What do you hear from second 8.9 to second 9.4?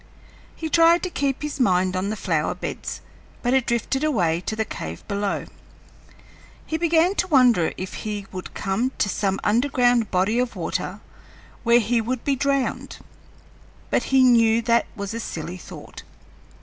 to some